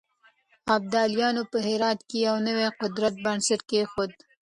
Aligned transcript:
ابدالیانو 0.75 1.43
په 1.51 1.57
هرات 1.67 1.99
کې 2.09 2.17
د 2.21 2.23
يو 2.27 2.35
نوي 2.47 2.67
قدرت 2.81 3.13
بنسټ 3.25 3.61
کېښود. 3.69 4.11